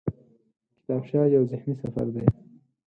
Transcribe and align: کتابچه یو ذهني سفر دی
کتابچه 0.77 1.19
یو 1.35 1.43
ذهني 1.51 1.73
سفر 1.81 2.07
دی 2.13 2.21